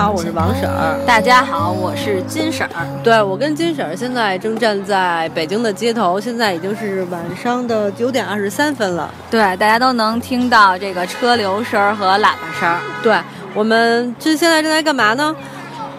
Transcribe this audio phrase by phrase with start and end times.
[0.00, 0.98] 好，我是王婶儿。
[1.06, 2.86] 大家好，我是金婶儿。
[3.04, 9.12] 对，我跟金婶儿现在正站在北京的街头，现在已经是晚上的九点二十三分了。
[9.30, 12.74] 对，大家都能听到这个车流声和喇叭声。
[13.02, 13.14] 对，
[13.52, 15.36] 我们这现在正在干嘛呢？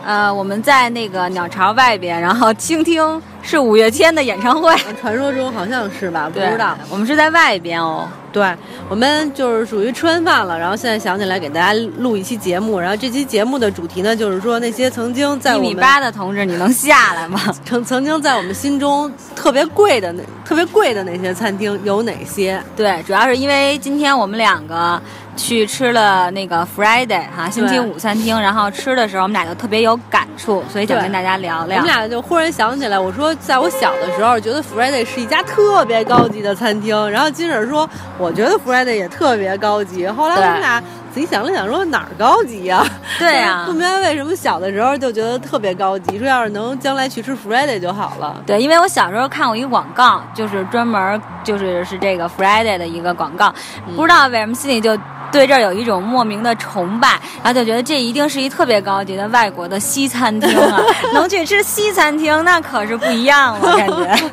[0.05, 4.75] 呃，我们在那个鸟巢外边，然后倾听是五月天的演唱会。
[4.99, 6.29] 传说中好像是吧？
[6.33, 6.77] 不知道。
[6.89, 8.07] 我们是在外边哦。
[8.31, 8.55] 对，
[8.87, 12.79] 我们就是属于吃完饭了，然后现在想起来给大家录一期节目。
[12.79, 17.41] 然后这期节目的主题呢，就是说那些曾经在一米八的同志，你能下来吗？
[17.65, 22.61] 曾曾经在我们心中特别贵的那特别贵的那些餐厅有哪些？
[22.75, 25.01] 对，主要是因为今天我们两个。
[25.37, 31.77] 去吃了那个 Friday 哈星期五餐厅，然后吃的时候我们俩就特别有感触，所以想跟大家聊聊。
[31.77, 40.05] 我们俩就忽然想起来，我说在我小的时候觉得 Friday 是一家特别高级的餐厅，然后金婶说我觉得 Friday 也特别高级。
[40.05, 40.81] 后来我们俩
[41.13, 42.85] 仔细想了想，说哪儿高级呀？
[43.17, 48.35] 对呀， 不明白为什么小的时候就觉得特别高级，说要是能将来去吃 Friday 就好了。
[48.45, 53.53] 对，因为我小时候看过一个广告，就是专门就是是这个 Friday 的一个广告，
[53.95, 54.97] 不知道为什么心里就。
[55.31, 60.77] 对这儿有一种莫名的崇拜，然后就觉得这一定是一特别高级的外国的西餐厅啊！
[61.15, 64.29] 能去吃西餐厅，那可是不一样了，感觉。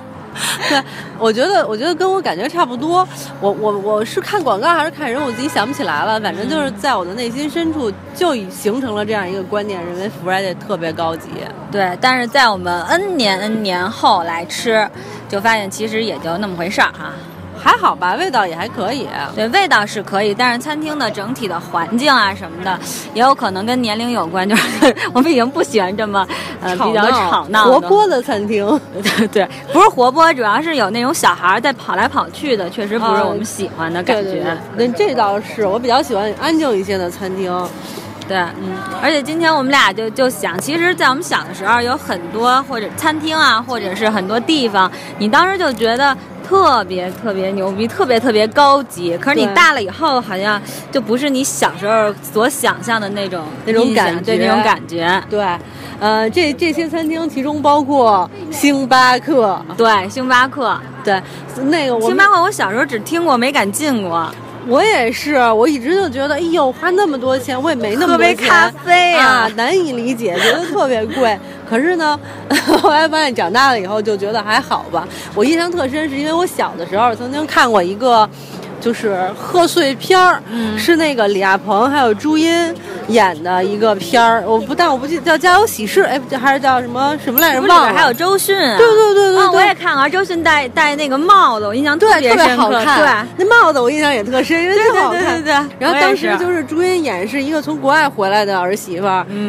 [0.68, 0.82] 对，
[1.18, 3.06] 我觉得，我觉得跟我感觉差不多。
[3.40, 6.18] 我我我是看广告还是看人，我自己想不起来了。
[6.20, 11.28] 反正就是在我的内心深处就已形成了这样一个观念，认为 Friday 特别高级。
[11.70, 14.88] 对，但是在我们 N 年 N 年后来吃，
[15.28, 17.12] 就发现其实也就那么回事儿哈。
[17.60, 19.08] 还好吧，味道也还可以。
[19.34, 22.78] 对，味道是可以，但是餐厅的整体的环境啊什么的，
[23.12, 24.48] 也有可能跟年龄有关。
[24.48, 26.24] 就是我们已经不喜欢这么
[26.62, 28.64] 呃比较吵闹、活泼的餐厅。
[29.02, 34.56] 对 对，不是活泼，主要是有那种小孩在跑来跑去的，确实不是我们喜欢的感觉。
[34.76, 37.52] 那这倒是，我比较喜欢安静一些的餐厅。
[38.28, 46.16] 对，嗯，而且今天我们俩就就想，其实，在我们小的时候，有很多或者餐厅啊，或者是很多地方，你当时就觉得。
[46.48, 49.14] 特别特别牛逼，特别特别高级。
[49.18, 50.58] 可是你大了以后，好像
[50.90, 55.22] 就不是你小时候所想象的那种那种感觉，对那种感觉。
[55.28, 55.46] 对，
[56.00, 60.74] 呃，这这些餐厅其中包括星巴克，对，星巴克，
[61.04, 61.22] 对，
[61.64, 64.26] 那个我星巴克，我小时候只听过，没敢进过。
[64.66, 68.36] 我也是，我一直就觉得，哎呦，花那么多钱，我也没那么多钱。
[68.36, 71.38] 喝杯咖啡啊，难以理解，觉得特别贵。
[71.68, 72.18] 可是呢，
[72.82, 75.06] 后来发现长大了以后就觉得还好吧。
[75.34, 78.28] 我印象特深，是因为我小的时候曾经看过一个。
[78.80, 80.40] 就是贺岁片儿，
[80.78, 82.72] 是那个李亚鹏还有朱茵
[83.08, 84.42] 演的一个片儿。
[84.46, 87.60] 我不，但我不记得叫《家有喜事》，哎，还是叫什么什么来着？
[87.62, 87.92] 忘了。
[87.92, 88.56] 还有周迅。
[88.56, 92.68] 对对对对，我也看了周迅戴戴那个帽子，我印象特别深刻。
[92.68, 95.42] 对，那帽子我印象也特深，因为特好看。
[95.42, 95.52] 对对对。
[95.78, 99.06] 然后当时就是朱茵演是一个从国外回来的儿媳妇，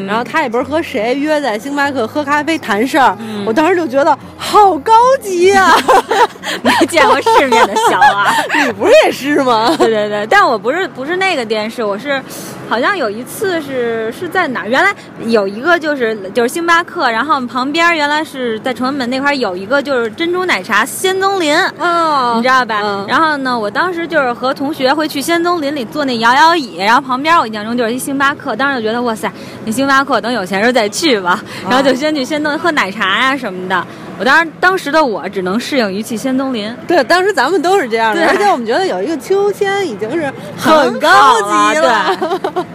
[0.07, 3.17] 然后她也不是和谁约在星巴克喝咖啡谈事儿。
[3.45, 5.75] 我当时就觉得好高级呀，
[6.63, 8.33] 没见过世面的小娃，
[8.65, 9.11] 你不是也？
[9.11, 9.75] 是吗？
[9.77, 12.21] 对对对，但我不是不是那个电视，我是，
[12.69, 14.69] 好像有一次是是在哪儿？
[14.69, 14.93] 原来
[15.25, 23.05] 有一个就是就是星巴克，然后旁边原来是在崇文门那块有一个就是珍珠奶茶仙踪林，哦，你知道吧？
[23.07, 29.31] 然后呢，我当时就是和同学会去仙踪林里坐那摇摇椅，然后旁边我印象中就是一星巴克，当时就觉得哇塞，
[29.65, 33.87] 那星巴克等有钱时候再去吧，然后就先去仙踪喝奶茶呀什么的。
[34.19, 42.15] 我当然当时的我只能适应于去仙东林，对，当时咱们都是这样的，而且我们觉得有一个秋千已经是很高级了，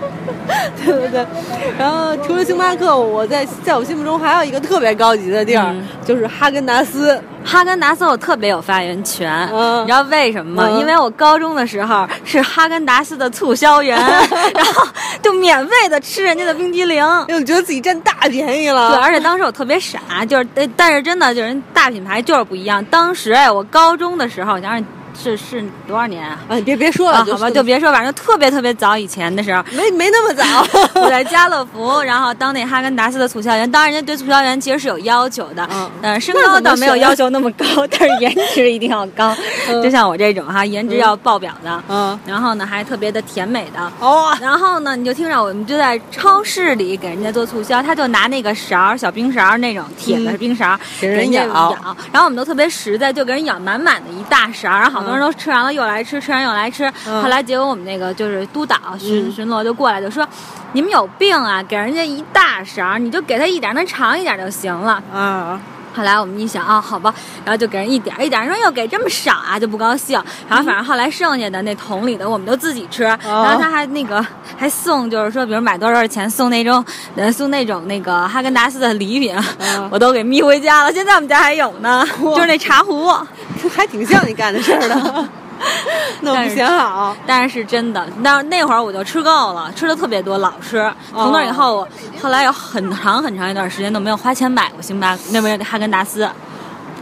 [0.82, 1.26] 对对对。
[1.78, 7.20] 然后除了星巴克，我在在我心目中还有一个特别高级的地儿，就是哈根达斯。
[7.44, 9.46] 哈根达斯我特别有发言权，
[9.82, 10.78] 你知道为什么吗？
[10.80, 13.96] 因为我高中的时候是哈根达斯的促销员，
[14.54, 14.86] 然后
[15.22, 18.94] 就免费的吃人家的冰激凌，就觉得自己占大便宜了。
[18.94, 22.84] 对，而且当时我特别傻，就是但是真的就是大品牌就是不一样。
[22.86, 24.84] 当时哎，我高中的时候，想想。
[25.14, 26.38] 是是多少年啊？
[26.50, 30.44] 你别别说了，好吧，就别说，反正特别特别早以前的时候，没没那么早。
[31.00, 33.70] 我在家乐福，然后当那哈根达斯的促销员。
[33.70, 35.68] 当然，人家对促销员其实是有要求的，
[36.02, 39.34] 嗯，身高倒没有要求那么高，但是颜值一定要高。
[39.82, 44.36] 就像我这种哈，颜值要爆表的，嗯，然后呢还特别的甜美的哦。
[44.40, 51.74] 然后呢，你就听着，我们就在超市里给人家做促销，他就拿那个勺，小冰勺那种铁的冰勺给人咬，
[52.12, 55.03] 然后我们都特别实在，就给人舀满满的一大勺，然后好。
[55.03, 56.90] 很多人都吃完了又来吃，吃完又来吃。
[57.04, 60.26] 后来结果我们那个就是督导巡巡逻就过来就说
[60.72, 61.62] ：“你们有病啊！
[61.62, 65.60] 给人家一大勺，你就给他一点，能尝一点就行了。”啊，
[65.94, 67.14] 后来我们一想啊，好吧，
[67.44, 70.20] 然后就给人一点一点，说又给这么少啊，就不高兴。
[70.48, 74.24] 然后反正后来剩下的那桶里的我们都自己吃，然后他还那个
[74.56, 76.84] 还送，就是说比如买多少钱送那种
[77.14, 79.36] 呃送那种那个哈根达斯的礼品，
[79.88, 80.92] 我都给眯回家了。
[80.92, 83.12] 现在我们家还有呢，就是那茶壶，
[83.74, 85.28] 还挺像你干的事儿的。
[86.20, 88.04] 那不嫌好，但是是真的。
[88.20, 90.92] 那那会儿我就吃够了，吃的特别多，老吃。
[91.12, 91.86] 从那以后，
[92.20, 96.28] 后来有很长很长一段时间都没有花钱买过星巴克，那边哈根达斯。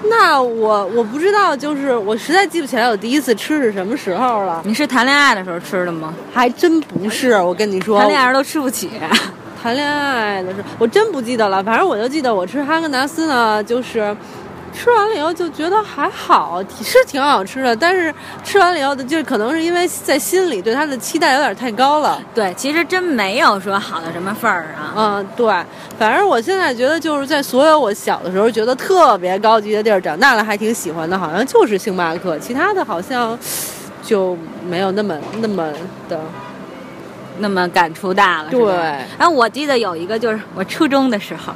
[0.05, 4.61] 那我我不知道，就是我实在记不起来我第一次吃是什么时候了。
[4.65, 6.13] 你是谈恋爱的时候吃的吗？
[6.33, 8.91] 还真不是，我跟你说，谈恋爱都吃不起。
[9.63, 11.63] 谈恋爱的时候，我真不记得了。
[11.63, 14.15] 反正我就记得我吃哈根达斯呢，就是。
[14.73, 22.21] 吃完了以后就觉得还好，是挺好吃的，但是吃完了以后，就可能是因为在心里对它的期待有点太高了。
[22.35, 24.95] 对，其实真没有说好到什么份儿啊。
[24.97, 25.47] 嗯，对，
[25.99, 33.39] 反正我现在觉得就是在所有我小的时候觉得特别高级的地儿，长大了还挺喜欢的，好像就是星巴克，其他的好像
[34.03, 34.37] 就
[34.69, 35.71] 没有那么那么
[36.09, 36.19] 的。
[37.39, 38.65] 那么感触大了，对。
[39.19, 41.53] 然后我记得有一个，就是我初中的时候，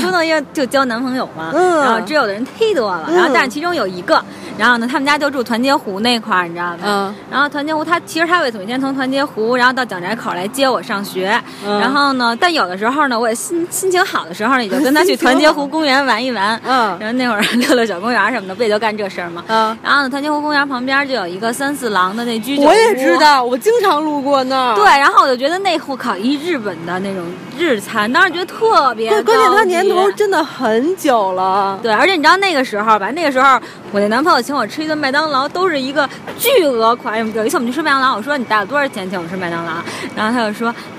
[0.00, 4.22] 初中因为就交男朋友嘛，然后知有的人忒多了，然后但是其中有一个。
[4.58, 6.80] 然后呢，他们家就住团结湖那块儿，你知道吧？
[6.84, 7.14] 嗯。
[7.30, 11.40] 然后团结湖，他其实他会每天从团结湖，然后到蒋宅口来接我上学。
[11.66, 11.80] 嗯。
[11.80, 16.60] 然后呢，但有的时候呢，我也心心情好的时候呢，也就跟他去团结湖公园玩一玩。
[16.66, 16.94] 嗯。
[17.00, 19.42] 然后那会儿溜溜小公园什么的，不也就干这事儿吗？
[19.46, 19.74] 嗯。
[19.82, 22.66] 然后呢，团结湖公园旁边就有一个三四郎的那居酒屋。
[22.66, 24.74] 我也知道，我经常路过那儿。
[24.74, 27.24] 对，然后我就觉得那户烤一日本的那种
[27.56, 29.08] 日餐，当时觉得特别。
[29.10, 31.78] 对，关键它年头真的很久了。
[31.82, 33.10] 对，而且你知道那个时候吧？
[33.12, 33.58] 那个时候
[33.92, 35.30] 我那男朋友请我吃一顿麦当。
[35.30, 36.08] 劳都是一个
[36.38, 39.72] 巨额款，有一次我们去吃麦当劳，我说你带了多少钱请我吃麦当劳？
[40.16, 40.74] 然后他就说，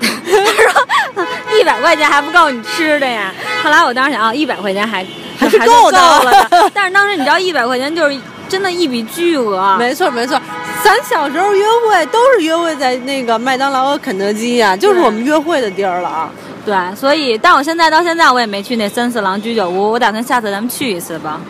[1.14, 1.26] 他说
[1.60, 3.30] 一百块钱还不够你吃的呀。
[3.62, 5.04] 后来我当时想啊，一百块钱还
[5.38, 8.16] 还是够的了，但是当时你知道一百块钱就是
[8.48, 9.76] 真的一笔巨额。
[9.76, 10.40] 没错没错，
[10.84, 16.30] 咱小时候约会都是约会在那个麦当劳和肯德基呀，就是我们约会的地儿了啊。
[16.64, 21.40] 对，所以但我现在到现在我也没去那三四郎居酒屋，我打算下次咱们去一次吧。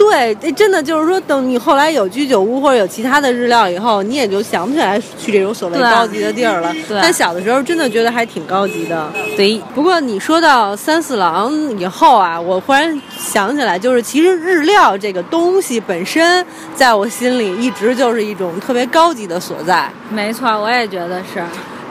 [0.00, 6.74] 对，这真的就是说，等你后来有居酒屋或者有其他的日料以后，你也就想不起来去这种所谓高级的地儿了。
[6.88, 9.12] 但小的时候真的觉得还挺高级的。
[9.36, 16.44] 对，不过你说到三四郎以后啊，我忽然想起来，就是其实日料这个东西本身，
[16.74, 19.92] 在我心里一直就是一种特别高级的所在。
[20.08, 21.44] 没错，我也觉得是。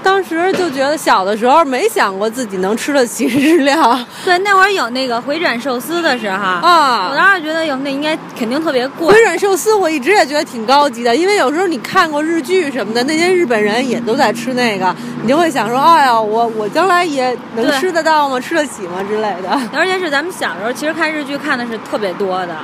[0.04, 4.00] 当时就觉得小的时候没想过自己能吃得起日料。
[4.26, 9.08] 对，那会儿有那个回转寿司的时候啊，我当时觉得有那应该肯定特别贵。
[9.08, 18.40] 回转寿司我一直也觉得挺高级的，因为有时候你看过日剧什么的，那些日本人也都在吃那个，你就会想说，哎呀，我我将来也能吃得到吗？
[18.40, 19.60] 吃得起吗之类的。
[19.74, 22.56] 而且是咱们小时候其实看日剧看的是特别多的。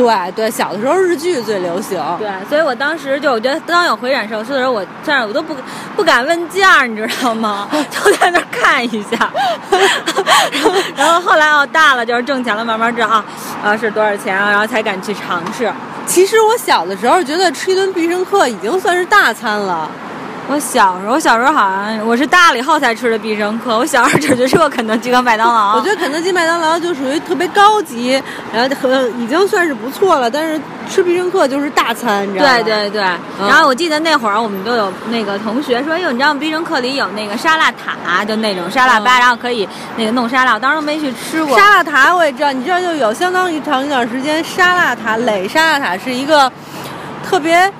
[0.00, 2.00] 对对，小的时候日剧最流行。
[2.18, 5.54] 对，所以我当时就我觉得当有回转寿司的时候，我这样我都不
[5.96, 7.68] 不敢问价，你知道吗？
[7.90, 9.30] 就在那看一下。
[10.96, 13.24] 然后后来哦大了就是挣钱了，慢慢知道啊
[13.62, 15.72] 啊是多少钱啊，然后才敢去尝试。
[16.06, 19.88] 其实我小的时候觉得吃一顿必胜客已经算是大餐了。
[20.50, 23.78] 我小时候，我小时候好像我是大了以后才吃的必胜客。
[23.78, 25.76] 我小时候只吃过肯德基和麦当劳。
[25.76, 28.20] 我觉得肯德基、麦当劳就属于特别高级，
[28.52, 30.28] 然后很已经算是不错了。
[30.28, 32.52] 但是吃必胜客就是大餐，你知道吗？
[32.54, 33.00] 对对对。
[33.46, 41.56] 然后我记得那会儿我们都有那个同学说：“哟，你知道必胜客里有那个沙拉塔，就那种沙拉吧，然后可以那个弄沙拉。”我当时都没去吃过。
[41.56, 46.50] 沙拉塔我也知道，你知道就有相当于长一段时间，沙拉塔垒沙拉塔是一个
[47.24, 47.72] 特别。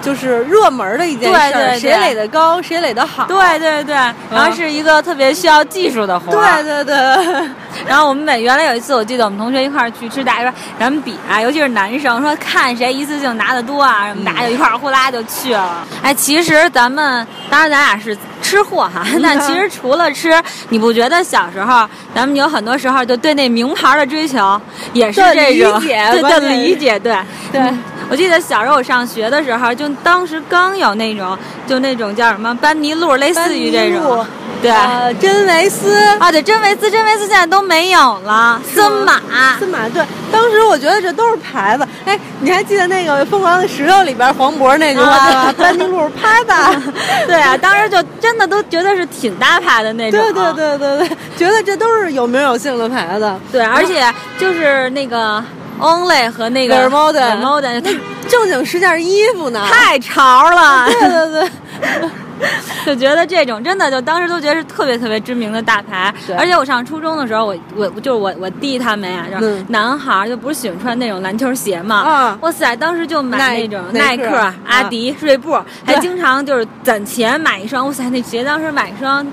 [0.00, 3.26] 就是热门的一件事，谁垒的高，谁垒的好。
[3.26, 6.32] 对对对，然后是一个特别需要技术的活。
[6.32, 7.50] 对对对。
[7.86, 15.86] 然后我们每原来有一次，我记得我们同学一块儿去吃大鱼，咱们比啊，尤其是男生，说看谁一次性拿的多啊，什么大家就一块儿呼啦就去了。
[16.02, 20.32] 哎，其实咱们当然咱俩是吃货哈， 但其实除了吃，
[20.70, 24.60] 你不觉得小时候咱们有很多时候就对那名牌的追求
[24.92, 27.16] 也是这种对的理解，对
[27.52, 27.62] 对。
[28.10, 34.26] 我记得小时候我上学的时候，就当时刚有那种，就那种叫什么班尼路，类似于这种，
[34.60, 38.60] 对，真维斯啊，对，真维斯，真维斯现在都没有了。
[38.74, 39.20] 森马，
[39.58, 41.86] 森马，对，当时我觉得这都是牌子。
[42.04, 45.54] 哎，你还记得那个《疯狂的石头》里边黄渤那句话吗？
[45.56, 46.72] 班尼路拍吧。
[47.26, 50.20] 对啊，当时就真的都觉得是挺大牌的那种。
[50.20, 53.32] 对对对对对，觉得这都是有名有姓的牌子。
[53.52, 55.42] 对，而且就是那个。
[55.80, 60.88] Only 和那个 r m o d e r m o d e 那正经是件衣服呢，太潮了。
[60.90, 62.10] 对对对，
[62.86, 66.12] 就觉得这种真的，就当时都觉得是特别特别知名的大牌。
[66.36, 71.96] 而且我上初中的时候，我我就是我我弟他们呀，就是男孩就不是喜欢穿那种篮球鞋嘛。
[71.96, 72.38] 啊！
[72.40, 77.86] 哇塞，当时就买那种耐克、阿迪、锐步，还经常就是攒钱买一双。
[77.86, 79.26] 哇塞，那鞋当时买一双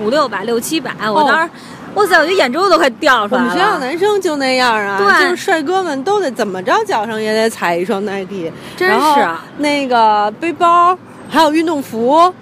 [0.00, 1.50] 五六百、六七百，我当时。
[1.94, 2.16] 哇塞！
[2.18, 3.48] 我觉得眼珠都快掉出来了。
[3.48, 8.52] 我们学校男生就那样啊，就是帅哥们都得怎么着，脚上也得踩一双 Nike。
[8.76, 9.28] 真是。
[9.56, 10.96] 那个背包，
[11.30, 12.32] 还有运动服，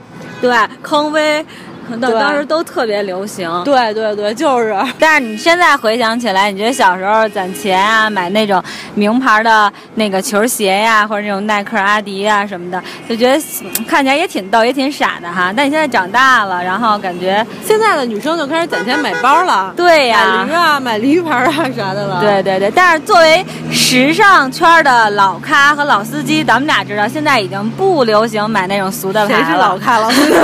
[0.46, 1.44] 对，匡威。
[2.00, 4.76] 当当时都特别流行，对对对，就是。
[4.98, 8.62] 但是你现在回想起来，你觉得小时候攒钱啊，买那种
[8.94, 13.42] 名牌的那个球鞋呀，或者那种耐克、阿迪啊什么的，就觉得
[13.86, 15.52] 看起来也挺逗，也挺傻的哈。
[15.56, 22.20] 但你现在长大了，然后感觉现在的女生就开始攒钱买包了，对呀，买驴啊，买驴牌啊啥的了。
[22.20, 29.44] 对对对，但是作为时尚圈的老咖和老司机，咱们俩知道，现在已经不流行买那种俗的牌了。
[29.44, 30.36] 谁是老咖老司机？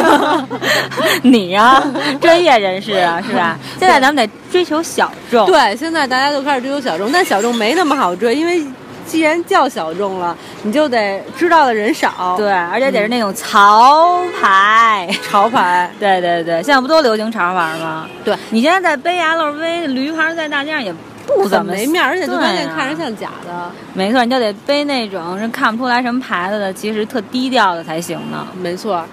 [1.33, 1.83] 你呀，
[2.21, 3.59] 专业人士啊，是吧？
[3.79, 5.47] 现在咱们得追求小众。
[5.47, 8.63] 对，现在大家都开始追求小众，但小众没那么好追，因为
[9.07, 12.35] 既然叫小众了，你就得知道的人少。
[12.37, 15.91] 对，而且得是那种潮牌，潮牌。
[15.99, 18.07] 对对对，现在不都流行潮牌吗？
[18.23, 20.95] 对，你现在在背 LV 驴牌，在大街上也
[21.27, 23.71] 不怎么没面，而且就关键看着像假的。
[23.95, 28.47] 没错，你就得背那种人看不出来什么牌子的，其实特低调的才行呢。
[28.61, 29.05] 没错。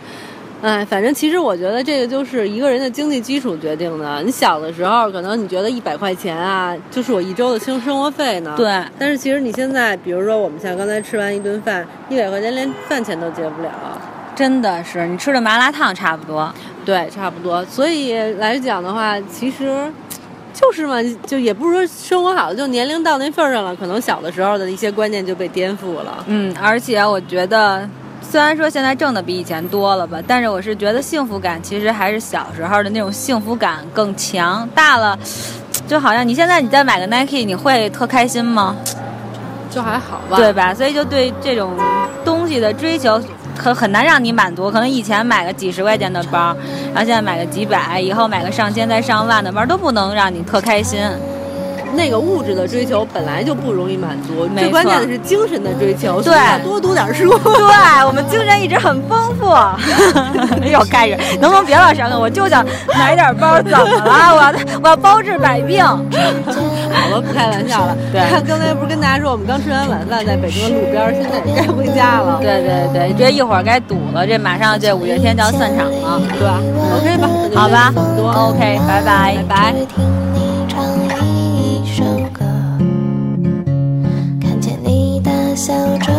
[0.62, 4.22] 哎，反正其实我觉得这个就是一个人的经济基础决定的。
[4.24, 8.54] 你小的时候可能你觉得一百块钱啊，就是我一周的生生活费呢。
[8.58, 8.84] 对。
[8.98, 13.72] 但是其实你现在，比如说我们像刚才吃完一顿饭，一百块钱连饭钱都结不了。
[14.36, 16.54] 真的是，你吃的麻辣烫差不多。
[16.84, 17.64] 对，差不多。
[17.64, 19.90] 所以来讲的话，其实
[20.54, 26.22] 就是嘛，就也不是说生活好，就年龄到那份儿上了，可能小的时候的一些观念就被颠覆了。
[26.28, 27.90] 嗯，而且我觉得。
[28.32, 34.70] 虽然说现在挣的比以前多了吧，但是我是觉得幸福感其实还是小时候的那种幸福感更强。
[34.76, 35.18] 大了，
[35.88, 38.76] 就好像你现在你再买个 Nike，你会特开心吗？
[39.72, 40.76] 就还好吧，对吧？
[40.76, 41.74] 所以就对这种
[42.24, 43.20] 东西的追求，
[43.58, 44.70] 很很难让你满足。
[44.70, 46.56] 可能以前买个几十块钱的包，
[46.94, 51.00] 然后现在买个几百，以后买个上千再上万的包，都不能让你特开心。
[51.94, 56.22] 那个物质的追求本来就不容易满足，最关键的是精神的追求。
[56.22, 57.30] 对，多读点书。
[57.44, 59.50] 对，我们精神一直很丰富。
[60.70, 62.20] 又开始， 能不能别老想了？
[62.20, 62.66] 我就想
[62.98, 64.36] 买点包，怎么了？
[64.36, 64.54] 我要
[64.84, 65.84] 我要包治百病。
[65.84, 65.96] 好
[67.10, 67.98] 了，不开玩笑了。
[68.12, 72.40] 对，刚才不是跟大家说，我们刚吃完晚饭，在北京的路边，现在该回家了。
[72.42, 76.60] 对对对，这一会儿该堵了，这马上这五月天就要散场了，对吧
[76.98, 77.94] ？OK 吧，好吧
[78.36, 80.29] ，OK，拜拜，拜拜。
[85.60, 86.14] 笑着，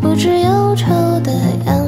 [0.00, 0.88] 不知忧愁
[1.20, 1.32] 的
[1.64, 1.83] 样子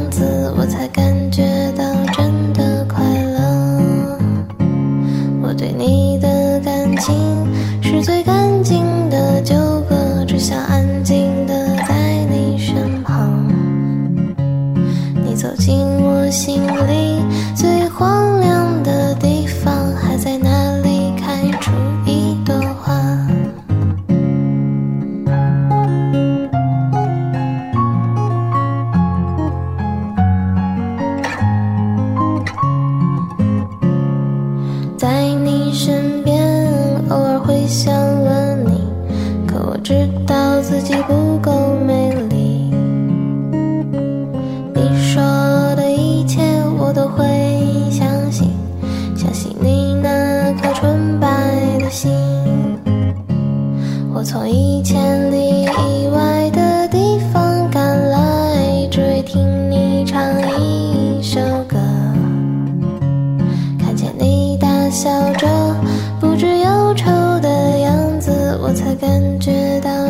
[40.68, 42.74] 自己不够美丽。
[44.74, 45.22] 你说
[45.76, 46.42] 的一切
[46.76, 47.24] 我都会
[47.88, 48.50] 相信
[49.14, 51.28] 相信你那颗纯白
[51.78, 52.10] 的心。
[54.12, 60.20] 我从一千里以外的地方赶来只为听你唱
[60.60, 61.76] 一首歌。
[63.78, 65.46] 看见你大笑着
[66.18, 67.08] 不知忧愁
[67.38, 69.08] 的样子我才感
[69.38, 70.05] 觉到